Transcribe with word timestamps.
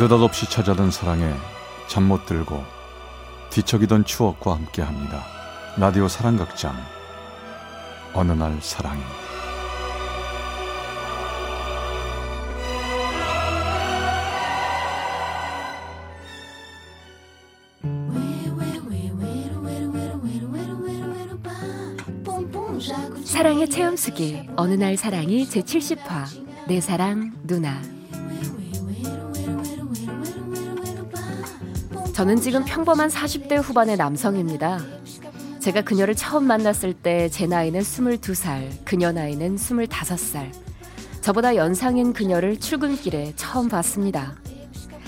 느닷없이 0.00 0.48
찾아든 0.48 0.90
사랑에 0.90 1.30
잠 1.86 2.04
못 2.04 2.24
들고 2.24 2.64
뒤척이던 3.50 4.06
추억과 4.06 4.54
함께 4.54 4.80
합니다. 4.80 5.26
라디오 5.76 6.08
사랑극장. 6.08 6.74
어느 8.14 8.32
날 8.32 8.58
사랑이 8.62 9.02
사랑의 23.22 23.68
체험수기. 23.68 24.48
어느 24.56 24.72
날 24.72 24.96
사랑이 24.96 25.44
제70화. 25.44 26.24
내 26.68 26.80
사랑 26.80 27.34
누나 27.42 27.99
저는 32.20 32.36
지금 32.36 32.66
평범한 32.66 33.08
40대 33.08 33.62
후반의 33.62 33.96
남성입니다. 33.96 34.78
제가 35.58 35.80
그녀를 35.80 36.14
처음 36.14 36.44
만났을 36.44 36.92
때 36.92 37.30
제 37.30 37.46
나이는 37.46 37.80
22살, 37.80 38.84
그녀 38.84 39.10
나이는 39.10 39.56
25살. 39.56 40.52
저보다 41.22 41.56
연상인 41.56 42.12
그녀를 42.12 42.60
출근길에 42.60 43.32
처음 43.36 43.70
봤습니다. 43.70 44.34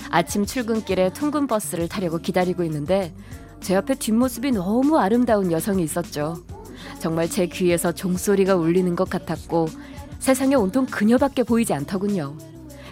아침 0.09 0.43
출근길에 0.43 1.13
퉁근 1.13 1.45
버스를 1.45 1.87
타려고 1.87 2.17
기다리고 2.17 2.63
있는데 2.63 3.13
제 3.61 3.75
옆에 3.75 3.93
뒷모습이 3.93 4.51
너무 4.51 4.97
아름다운 4.97 5.51
여성이 5.51 5.83
있었죠. 5.83 6.37
정말 6.97 7.29
제 7.29 7.45
귀에서 7.45 7.91
종소리가 7.91 8.55
울리는 8.55 8.95
것 8.95 9.07
같았고 9.07 9.67
세상에 10.17 10.55
온통 10.55 10.87
그녀밖에 10.87 11.43
보이지 11.43 11.75
않더군요. 11.75 12.35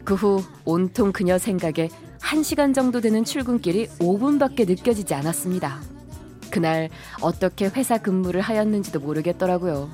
그 0.06 0.14
후 0.14 0.44
온통 0.64 1.12
그녀 1.12 1.40
생각에 1.40 1.90
1시간 2.22 2.74
정도 2.74 3.02
되는 3.02 3.24
출근길이 3.24 3.88
5분밖에 4.00 4.68
느껴지지 4.68 5.14
않았습니다. 5.14 5.82
그날 6.50 6.90
어떻게 7.22 7.68
회사 7.68 7.98
근무를 7.98 8.42
하였는지도 8.42 9.00
모르겠더라고요. 9.00 9.90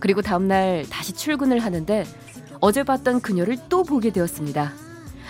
그리고 0.00 0.22
다음날 0.22 0.84
다시 0.90 1.12
출근을 1.12 1.58
하는데 1.60 2.04
어제 2.60 2.82
봤던 2.82 3.20
그녀를 3.20 3.56
또 3.68 3.84
보게 3.84 4.10
되었습니다. 4.10 4.72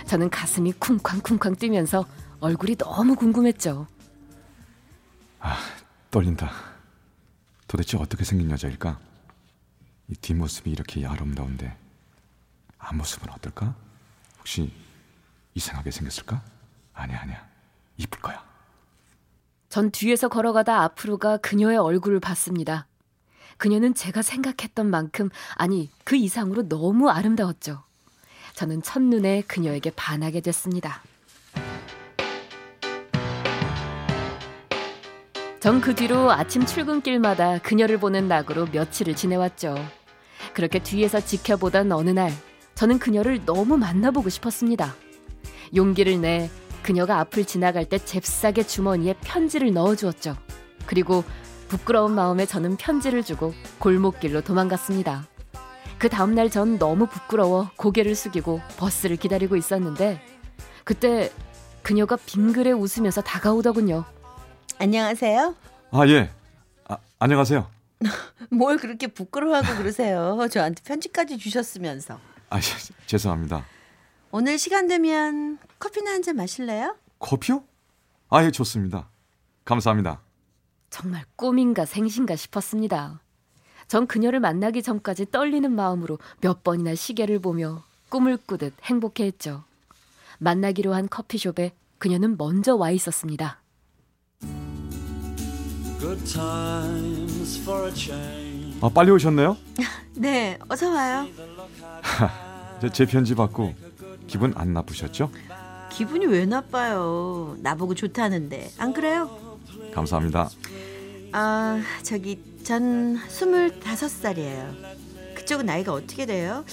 저는 0.07 0.31
가슴이 0.31 0.73
쿵쾅쿵쾅 0.73 1.57
뛰면서 1.57 2.07
얼굴이 2.41 2.77
너무 2.77 3.15
궁금했죠. 3.15 3.87
아, 5.41 5.57
떨린다. 6.11 6.51
도대체 7.67 7.99
어떻게 7.99 8.25
생긴 8.25 8.51
여자일까? 8.51 8.99
이 10.09 10.15
뒷모습이 10.15 10.71
이렇게 10.71 11.05
아름다운데 11.07 11.77
앞모습은 12.79 13.29
어떨까? 13.31 13.75
혹시 14.39 14.73
이상하게 15.59 15.91
생겼을까? 15.91 16.41
아니야, 16.95 17.21
아니야. 17.21 17.47
이쁠 17.97 18.21
거야. 18.21 18.43
전 19.69 19.91
뒤에서 19.91 20.29
걸어가다 20.29 20.83
앞으로가 20.83 21.37
그녀의 21.39 21.77
얼굴을 21.77 22.21
봤습니다. 22.21 22.87
그녀는 23.59 23.93
제가 23.95 24.23
생각했던 24.23 24.89
만큼, 24.89 25.31
아니, 25.57 25.91
그 26.05 26.17
이상으로 26.17 26.69
너무 26.69 27.11
아름다웠죠. 27.11 27.83
저는 28.55 28.83
첫눈에 28.83 29.43
그녀에게 29.43 29.91
반하게 29.91 30.41
됐습니다. 30.41 31.03
전 35.61 35.81
그 35.81 35.95
뒤로 35.95 36.31
아침 36.31 36.65
출근길마다 36.65 37.59
그녀를 37.59 37.99
보는 37.99 38.29
낙으로 38.29 38.67
며칠을 38.67 39.17
지내왔죠. 39.17 39.75
그렇게 40.55 40.79
뒤에서 40.79 41.21
지켜보던 41.21 41.91
어느 41.93 42.11
날, 42.11 42.33
저는 42.77 43.01
그녀를 43.01 43.45
너무 43.45 43.77
만나보고 43.77 44.29
싶었습니다. 44.29 44.95
용기를 45.75 46.21
내 46.21 46.51
그녀가 46.83 47.19
앞을 47.21 47.45
지나갈 47.45 47.85
때 47.85 47.99
잽싸게 47.99 48.67
주머니에 48.67 49.15
편지를 49.21 49.73
넣어주었죠. 49.73 50.37
그리고 50.87 51.25
부끄러운 51.69 52.15
마음에 52.15 52.47
저는 52.47 52.77
편지를 52.77 53.23
주고 53.23 53.53
골목길로 53.79 54.41
도망갔습니다. 54.41 55.27
그 55.99 56.09
다음날 56.09 56.49
전 56.49 56.79
너무 56.79 57.07
부끄러워 57.07 57.71
고개를 57.77 58.15
숙이고 58.15 58.61
버스를 58.79 59.17
기다리고 59.17 59.57
있었는데 59.57 60.21
그때 60.85 61.31
그녀가 61.83 62.17
빙그레 62.17 62.73
웃으면서 62.73 63.21
다가오더군요. 63.21 64.05
안녕하세요. 64.79 65.55
아, 65.91 66.07
예. 66.09 66.31
아, 66.87 66.97
안녕하세요. 67.19 67.67
뭘 68.51 68.77
그렇게 68.79 69.09
부끄러워하고 69.09 69.77
그러세요? 69.77 70.39
저한테 70.51 70.83
편지까지 70.85 71.37
주셨으면서. 71.37 72.19
아, 72.51 72.61
죄송합니다. 73.07 73.65
오늘 74.31 74.59
시간 74.59 74.87
되면 74.89 75.59
커피나 75.79 76.11
한 76.13 76.23
잔 76.23 76.37
마실래요? 76.37 76.97
커피요? 77.19 77.65
아, 78.29 78.45
예, 78.45 78.51
좋습니다. 78.51 79.09
감사합니다. 79.65 80.21
정말 80.91 81.25
꿈인가 81.37 81.85
생신가 81.85 82.37
싶었습니다. 82.37 83.21
전 83.87 84.07
그녀를 84.07 84.41
만나기 84.41 84.83
전까지 84.83 85.31
떨리는 85.31 85.71
마음으로 85.71 86.19
몇 86.41 86.63
번이나 86.63 86.95
시계를 86.95 87.39
보며 87.39 87.83
꿈을 88.11 88.37
꾸듯 88.37 88.75
행복해했죠. 88.83 89.65
만나기로 90.39 90.95
한 90.95 91.09
커피숍에 91.09 91.73
그녀는 91.99 92.37
먼저 92.37 92.77
와 92.77 92.91
있었습니다. 92.91 93.61
아, 98.81 98.89
빨리 98.89 99.11
오셨네요? 99.11 99.57
네, 100.15 100.59
어서 100.69 100.91
와요. 100.91 101.27
제 102.93 103.07
편지 103.07 103.35
받고 103.35 103.75
기분 104.29 104.53
안 104.57 104.73
나쁘셨죠? 104.73 105.31
기분이 105.91 106.27
왜 106.27 106.47
나빠요? 106.47 107.57
나보고 107.61 107.95
좋다는데 107.95 108.71
안 108.79 108.93
그래요? 108.93 109.59
감사합니다. 109.93 110.49
아 111.33 111.83
저기 112.03 112.41
전 112.63 113.17
스물다섯 113.29 114.11
살이에요. 114.11 114.75
그쪽은 115.35 115.67
나이가 115.67 115.93
어떻게 115.93 116.27
돼요? 116.27 116.65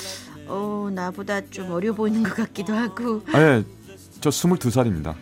어 0.47 0.89
나보다 0.93 1.49
좀 1.49 1.71
어려 1.71 1.93
보이는 1.93 2.21
것 2.21 2.35
같기도 2.35 2.73
하고. 2.73 3.23
아 3.31 3.39
예, 3.41 3.63
저 4.21 4.29
스물두 4.29 4.69
살입니다. 4.69 5.15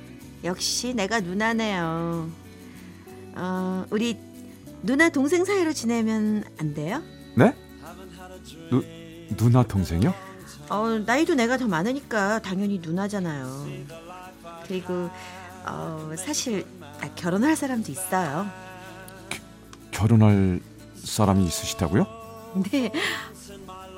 역시 0.43 0.93
내가 0.93 1.19
누나네요. 1.21 2.29
어 3.35 3.85
우리 3.89 4.17
누나 4.81 5.09
동생 5.09 5.45
사이로 5.45 5.71
지내면 5.71 6.43
안 6.59 6.73
돼요? 6.73 7.01
네? 7.37 7.55
누 8.69 8.83
누나 9.37 9.63
동생이요? 9.63 10.13
어, 10.69 10.87
나이도 11.05 11.35
내가 11.35 11.57
더 11.57 11.67
많으니까 11.67 12.39
당연히 12.39 12.79
누나잖아요. 12.79 13.67
그리고 14.67 15.09
어, 15.65 16.11
사실 16.17 16.65
아, 17.01 17.09
결혼할 17.15 17.55
사람도 17.55 17.91
있어요. 17.91 18.47
겨, 19.29 19.39
결혼할 19.91 20.61
사람이 20.95 21.45
있으시다고요? 21.45 22.05
네. 22.71 22.91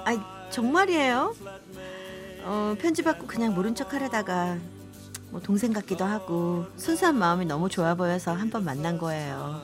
아, 0.06 0.50
정말이에요. 0.50 1.36
어, 2.44 2.76
편지 2.80 3.04
받고 3.04 3.26
그냥 3.28 3.54
모른 3.56 3.74
척 3.74 3.94
하려다가 3.94 4.58
뭐 5.32 5.42
동생 5.42 5.74
같기도 5.74 6.06
하고 6.06 6.66
순수한 6.78 7.18
마음이 7.18 7.46
너무 7.46 7.70
좋아 7.70 7.96
보여서 7.96 8.34
한 8.34 8.50
번 8.50 8.64
만난 8.64 8.98
거예요. 8.98 9.62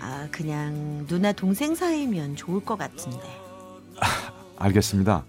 아, 0.00 0.28
그냥 0.30 1.06
누나 1.06 1.32
동생 1.32 1.74
사이면 1.74 2.36
좋을 2.36 2.64
것 2.64 2.78
같은데. 2.78 3.26
아, 4.00 4.32
알겠습니다. 4.56 5.24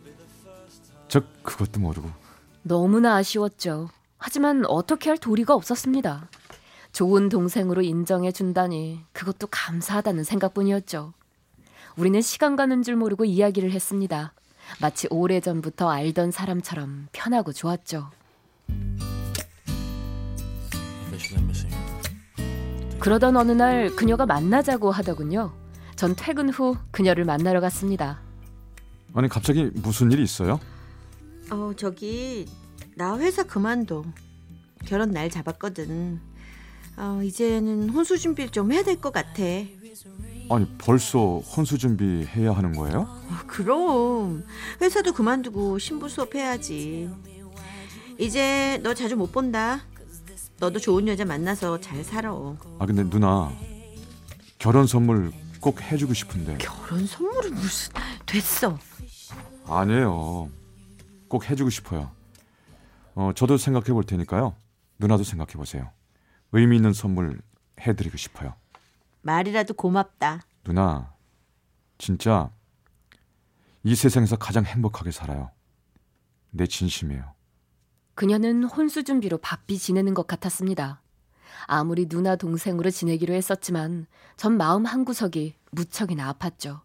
저 1.12 1.22
그것도 1.44 1.82
모르고. 1.82 2.10
너무나 2.64 3.16
아쉬웠죠. 3.18 3.90
하지만 4.18 4.66
어떻게 4.66 5.10
할 5.10 5.18
도리가 5.18 5.54
없었습니다. 5.54 6.30
좋은 6.94 7.28
동생으로 7.28 7.82
인정해 7.82 8.32
준다니 8.32 9.02
그것도 9.12 9.48
감사하다는 9.52 10.24
생각뿐이었죠. 10.24 11.12
우리는 11.98 12.22
시간 12.22 12.56
가는 12.56 12.82
줄 12.82 12.96
모르고 12.96 13.26
이야기를 13.26 13.72
했습니다. 13.72 14.32
마치 14.80 15.08
오래전부터 15.10 15.90
알던 15.90 16.32
사람처럼 16.32 17.10
편하고 17.12 17.52
좋았죠. 17.52 18.10
그러던 23.02 23.36
어느 23.36 23.52
날 23.52 23.94
그녀가 23.98 24.26
만나자고 24.26 24.92
하더군요. 24.92 25.52
전 25.98 26.16
퇴근 26.16 26.50
후 26.50 26.78
그녀를 26.92 27.26
만나러 27.26 27.60
갔습니다. 27.60 28.22
아니 29.14 29.28
갑자기 29.28 29.70
무슨 29.74 30.10
일이 30.10 30.24
있어요? 30.24 30.62
어, 31.52 31.72
저기 31.76 32.46
나 32.96 33.18
회사 33.18 33.44
그만둬. 33.44 34.06
결혼 34.86 35.12
날 35.12 35.30
잡았거든. 35.30 36.20
어, 36.98 37.22
이제는 37.24 37.90
혼수 37.90 38.18
준비를 38.18 38.52
좀 38.52 38.72
해야 38.72 38.84
될 38.84 39.00
것 39.00 39.12
같아. 39.14 39.44
아니 40.50 40.68
벌써 40.78 41.38
혼수 41.40 41.78
준비해야 41.78 42.52
하는 42.52 42.74
거예요? 42.76 43.02
어, 43.02 43.38
그럼 43.48 44.44
회사도 44.82 45.14
그만두고 45.14 45.80
신부 45.80 46.10
수업 46.10 46.36
해야지. 46.36 47.10
이제 48.18 48.80
너 48.84 48.94
자주 48.94 49.16
못 49.16 49.32
본다. 49.32 49.82
너도 50.60 50.80
좋은 50.80 51.08
여자 51.08 51.26
만나서 51.26 51.80
잘 51.80 52.04
살아. 52.04 52.32
아 52.80 52.86
근데 52.86 53.04
누나 53.10 53.52
결혼 54.60 54.88
선물 54.88 55.32
꼭 55.60 55.82
해주고 55.82 56.14
싶은데. 56.14 56.58
결혼 56.60 57.06
선물은 57.08 57.54
무슨 57.56 57.94
됐어. 58.26 58.78
아니에요. 59.68 60.50
꼭 61.32 61.50
해주고 61.50 61.70
싶어요. 61.70 62.12
어, 63.16 63.32
저도 63.34 63.56
생각해 63.56 63.94
볼 63.94 64.04
테니까요. 64.04 64.54
누나도 65.00 65.24
생각해 65.24 65.54
보세요. 65.54 65.90
의미 66.52 66.76
있는 66.76 66.92
선물 66.92 67.42
해드리고 67.80 68.18
싶어요. 68.18 68.54
말이라도 69.22 69.76
고맙다. 69.76 70.42
누나, 70.66 71.14
진짜 71.98 72.52
이 73.84 73.96
세상에서 73.96 74.36
가장 74.36 74.66
행복하게 74.66 75.12
살아요. 75.12 75.52
내 76.50 76.68
진심이에요. 76.68 77.34
그녀는 78.14 78.66
혼수 78.66 79.06
준비로 79.06 79.38
바삐 79.38 79.78
지내는 79.78 80.14
것 80.14 80.28
같았습니다. 80.28 81.02
아무리 81.66 82.10
누나 82.10 82.36
동생으로 82.36 82.90
지내기로 82.90 83.34
했었지만 83.34 84.06
전 84.36 84.58
마음 84.58 84.86
한구석이 84.86 85.56
무척이나 85.72 86.34
아팠죠. 86.34 86.82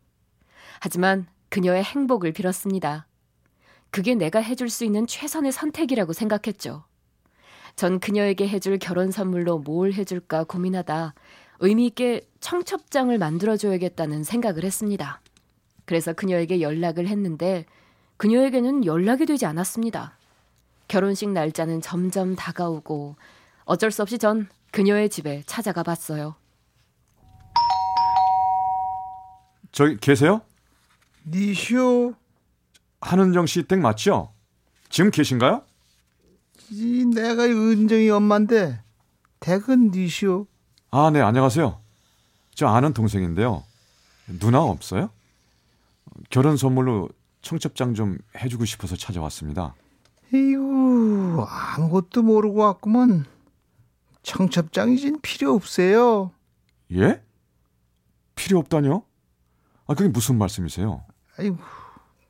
하지만 0.78 1.26
그녀의 1.48 1.82
행복을 1.82 2.31
빌었습니다. 2.31 3.08
그게 3.90 4.14
내가 4.14 4.40
해줄 4.40 4.68
수 4.68 4.84
있는 4.84 5.06
최선의 5.06 5.52
선택이라고 5.52 6.12
생각했죠. 6.12 6.84
전 7.76 8.00
그녀에게 8.00 8.48
해줄 8.48 8.78
결혼 8.78 9.10
선물로 9.10 9.58
뭘 9.58 9.92
해줄까 9.92 10.44
고민하다 10.44 11.14
의미있게 11.60 12.28
청첩장을 12.40 13.16
만들어줘야겠다는 13.16 14.24
생각을 14.24 14.64
했습니다. 14.64 15.20
그래서 15.84 16.12
그녀에게 16.12 16.60
연락을 16.60 17.06
했는데 17.06 17.64
그녀에게는 18.16 18.84
연락이 18.84 19.26
되지 19.26 19.46
않았습니다. 19.46 20.16
결혼식 20.88 21.28
날짜는 21.30 21.80
점점 21.80 22.36
다가오고 22.36 23.16
어쩔 23.64 23.90
수 23.90 24.02
없이 24.02 24.18
전 24.18 24.48
그녀의 24.72 25.08
집에 25.10 25.42
찾아가 25.46 25.82
봤어요. 25.82 26.34
저기 29.72 29.96
계세요? 29.96 30.40
니쇼 31.26 32.14
한은정 33.00 33.46
씨 33.46 33.62
댁 33.64 33.81
맞죠? 33.81 34.32
지금 34.88 35.10
계신가요? 35.10 35.62
이 36.70 37.04
내가 37.04 37.44
은정이 37.44 38.10
엄마인데 38.10 38.81
댁은 39.40 39.90
니쇼 39.93 40.46
아, 40.90 41.10
네, 41.10 41.20
안녕하세요. 41.20 41.81
저 42.54 42.66
아는 42.69 42.94
동생인데요. 42.94 43.62
누나 44.40 44.62
없어요? 44.62 45.10
결혼 46.31 46.56
선물로 46.56 47.08
청첩장 47.43 47.94
좀 47.94 48.19
해주고 48.38 48.64
싶어서 48.64 48.96
찾아왔습니다. 48.96 49.75
이구 50.32 51.44
아무것도 51.48 52.22
모르고 52.22 52.60
왔구먼 52.60 53.26
청첩장이진 54.22 55.20
필요 55.22 55.54
없어요 55.54 56.32
예? 56.93 57.22
필요 58.34 58.58
없다뇨? 58.58 59.04
아, 59.87 59.94
그게 59.94 60.08
무슨 60.08 60.37
말씀이세요? 60.38 61.04
아이고 61.38 61.58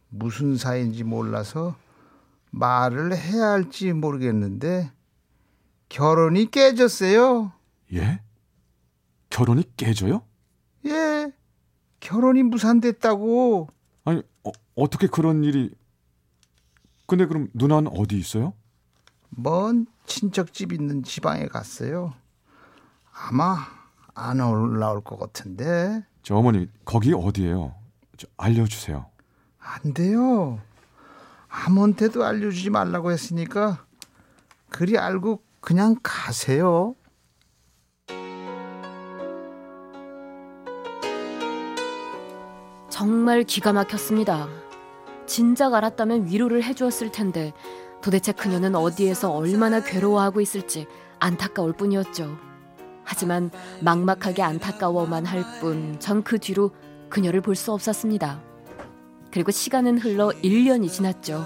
무슨 0.08 0.56
사이인지 0.56 1.04
몰라서 1.04 1.76
말을 2.50 3.16
해야 3.16 3.50
할지 3.50 3.92
모르겠는데 3.92 4.90
결혼이 5.88 6.50
깨졌어요 6.50 7.52
예? 7.92 8.20
결혼이 9.30 9.64
깨져요? 9.76 10.22
예 10.86 11.32
결혼이 12.00 12.42
무산됐다고 12.44 13.68
아니, 14.04 14.22
어, 14.44 14.52
어떻게 14.76 15.08
그런 15.08 15.42
일이... 15.42 15.70
근데 17.06 17.26
그럼 17.26 17.48
누나는 17.54 17.90
어디 17.96 18.16
있어요? 18.18 18.54
먼 19.30 19.86
친척집 20.06 20.72
있는 20.72 21.02
지방에 21.02 21.46
갔어요. 21.46 22.14
아마 23.12 23.58
안 24.14 24.40
올라올 24.40 25.02
것 25.02 25.18
같은데 25.18 26.04
저 26.22 26.36
어머니, 26.36 26.68
거기 26.84 27.12
어디예요? 27.12 27.74
저 28.16 28.26
알려주세요. 28.36 29.06
안 29.66 29.92
돼요. 29.94 30.60
아무한테도 31.48 32.24
알려주지 32.24 32.70
말라고 32.70 33.10
했으니까 33.10 33.84
그리 34.70 34.98
알고 34.98 35.42
그냥 35.60 35.96
가세요. 36.02 36.94
정말 42.88 43.42
기가 43.44 43.72
막혔습니다. 43.72 44.48
진작 45.26 45.74
알았다면 45.74 46.26
위로를 46.26 46.62
해주었을 46.62 47.10
텐데 47.12 47.52
도대체 48.00 48.32
그녀는 48.32 48.74
어디에서 48.74 49.30
얼마나 49.32 49.80
괴로워하고 49.80 50.40
있을지 50.40 50.86
안타까울 51.18 51.72
뿐이었죠. 51.72 52.36
하지만 53.04 53.50
막막하게 53.82 54.42
안타까워만 54.42 55.26
할 55.26 55.42
뿐 55.60 55.98
전 55.98 56.22
그 56.22 56.38
뒤로 56.38 56.70
그녀를 57.08 57.40
볼 57.40 57.54
수 57.56 57.72
없었습니다. 57.72 58.40
그리고 59.30 59.50
시간은 59.50 59.98
흘러 59.98 60.28
1년이 60.28 60.90
지났죠. 60.90 61.44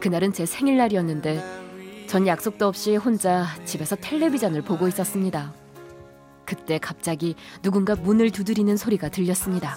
그날은 0.00 0.32
제 0.32 0.46
생일날이었는데 0.46 2.06
전 2.06 2.26
약속도 2.26 2.66
없이 2.66 2.96
혼자 2.96 3.46
집에서 3.64 3.96
텔레비전을 3.96 4.62
보고 4.62 4.88
있었습니다. 4.88 5.54
그때 6.44 6.78
갑자기 6.78 7.36
누군가 7.62 7.94
문을 7.94 8.30
두드리는 8.30 8.76
소리가 8.76 9.08
들렸습니다. 9.08 9.76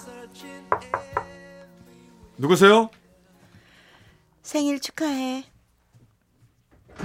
누구세요? 2.38 2.90
생일 4.42 4.80
축하해. 4.80 5.46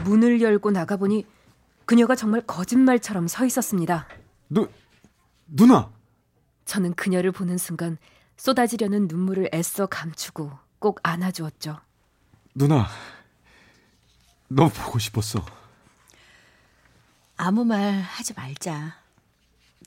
문을 0.05 0.41
열고 0.41 0.71
나가보니 0.71 1.27
그녀가 1.85 2.15
정말 2.15 2.41
거짓말처럼 2.43 3.29
서 3.29 3.45
있었습니다. 3.45 4.09
누, 4.49 4.69
누나! 5.47 5.91
저는 6.65 6.95
그녀를 6.95 7.33
보는 7.33 7.57
순간 7.59 7.99
쏟아지려는 8.39 9.09
눈물을 9.09 9.51
애써 9.53 9.87
감추고 9.87 10.51
꼭 10.79 11.01
안아주었죠. 11.03 11.79
누나, 12.55 12.87
너무 14.49 14.71
보고 14.71 14.99
싶었어. 14.99 15.45
아무 17.37 17.65
말 17.65 18.01
하지 18.01 18.33
말자. 18.35 18.97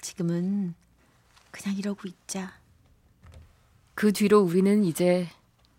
지금은 0.02 0.74
그냥 1.50 1.78
이러고 1.78 2.08
있자. 2.08 2.54
그 3.96 4.12
뒤로 4.14 4.42
우리는 4.42 4.84
이제 4.84 5.28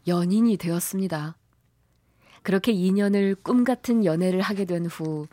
연인이 0.06 0.56
되었습니다. 0.56 1.36
그렇게 2.42 2.72
2년을 2.74 3.42
꿈 3.42 3.64
같은 3.64 4.04
연애를 4.04 4.40
하게 4.40 4.64
된 4.64 4.86
후 4.86 5.28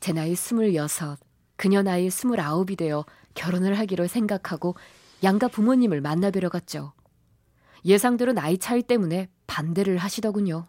제 0.00 0.12
나이 0.12 0.32
26, 0.32 1.18
그녀 1.56 1.82
나이 1.82 2.06
29이 2.08 2.78
되어 2.78 3.04
결혼을 3.34 3.76
하기로 3.80 4.06
생각하고 4.06 4.76
양가 5.22 5.48
부모님을 5.48 6.00
만나뵈러 6.00 6.48
갔죠. 6.48 6.92
예상대로 7.84 8.32
나이 8.32 8.58
차이 8.58 8.82
때문에 8.82 9.28
반대를 9.46 9.98
하시더군요. 9.98 10.66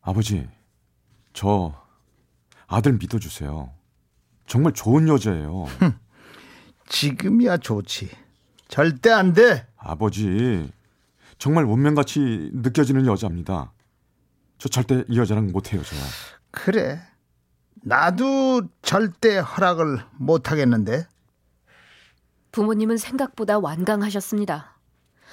아버지, 0.00 0.48
저 1.32 1.74
아들 2.66 2.94
믿어주세요. 2.94 3.72
정말 4.46 4.72
좋은 4.72 5.08
여자예요. 5.08 5.66
지금이야 6.88 7.58
좋지. 7.58 8.10
절대 8.68 9.10
안 9.10 9.32
돼. 9.32 9.66
아버지, 9.76 10.70
정말 11.38 11.64
운명같이 11.64 12.50
느껴지는 12.52 13.06
여자입니다. 13.06 13.72
저 14.58 14.68
절대 14.68 15.04
이 15.08 15.18
여자랑 15.18 15.52
못해요, 15.52 15.82
저. 15.82 15.96
그래. 16.50 17.00
나도 17.82 18.62
절대 18.82 19.38
허락을 19.38 20.04
못 20.16 20.50
하겠는데. 20.50 21.06
부모님은 22.58 22.96
생각보다 22.96 23.60
완강하셨습니다. 23.60 24.76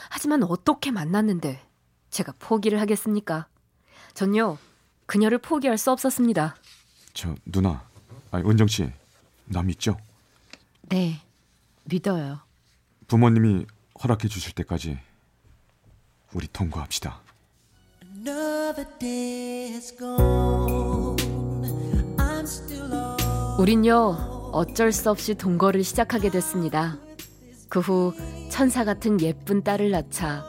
하지만 0.10 0.44
어떻게 0.44 0.91
만났는데 0.91 1.60
제가 2.12 2.36
포기를 2.38 2.79
하겠습니까? 2.79 3.48
전요, 4.13 4.60
그녀를 5.08 5.39
포기할 5.39 5.79
수 5.79 5.89
없었습니다. 5.91 6.55
저 7.15 7.34
누나, 7.44 7.84
아니 8.29 8.48
은정 8.48 8.67
씨, 8.67 8.91
나 9.46 9.63
믿죠? 9.63 9.98
네, 10.84 11.20
믿어요. 11.86 12.41
부모님이 13.08 13.65
허락해 14.03 14.27
주실 14.27 14.53
때까지 14.53 15.00
우리 16.32 16.48
통과합시다. 16.48 17.22
우린요, 23.58 24.51
어쩔 24.53 24.91
수 24.91 25.10
없이 25.10 25.34
동거를 25.34 25.84
시작하게 25.84 26.29
됐습니다. 26.29 27.00
그 27.75 27.82
후 27.82 28.13
천사 28.48 28.86
같은 28.86 29.20
예쁜 29.20 29.62
딸을 29.62 29.91
낳자 29.91 30.46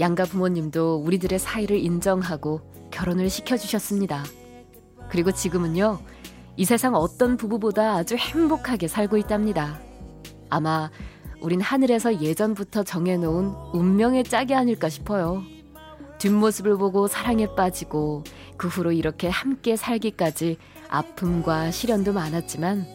양가 0.00 0.24
부모님도 0.24 1.02
우리들의 1.04 1.38
사이를 1.38 1.76
인정하고 1.76 2.62
결혼을 2.90 3.28
시켜주셨습니다. 3.28 4.24
그리고 5.10 5.30
지금은요, 5.30 6.00
이 6.56 6.64
세상 6.64 6.94
어떤 6.94 7.36
부부보다 7.36 7.96
아주 7.96 8.16
행복하게 8.16 8.88
살고 8.88 9.18
있답니다. 9.18 9.78
아마 10.48 10.90
우린 11.42 11.60
하늘에서 11.60 12.22
예전부터 12.22 12.82
정해놓은 12.82 13.52
운명의 13.74 14.24
짝이 14.24 14.54
아닐까 14.54 14.88
싶어요. 14.88 15.42
뒷모습을 16.16 16.78
보고 16.78 17.08
사랑에 17.08 17.46
빠지고 17.54 18.24
그 18.56 18.68
후로 18.68 18.92
이렇게 18.92 19.28
함께 19.28 19.76
살기까지 19.76 20.56
아픔과 20.88 21.72
시련도 21.72 22.14
많았지만 22.14 22.86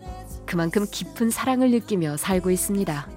그만큼 0.48 0.88
깊은 0.89 1.30
사랑을 1.30 1.70
느끼며 1.70 2.18
살고 2.18 2.50
있습니다. 2.50 3.14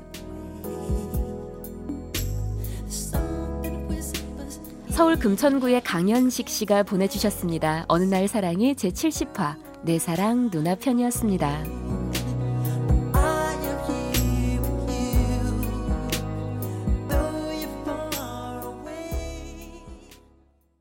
서울 4.99 5.17
금천구의 5.17 5.83
강현식 5.85 6.49
씨가 6.49 6.83
보내주셨습니다. 6.83 7.85
어느 7.87 8.03
날 8.03 8.27
사랑이 8.27 8.75
제 8.75 8.89
70화 8.89 9.55
내 9.85 9.97
사랑 9.97 10.51
누나 10.51 10.75
편이었습니다. 10.75 11.88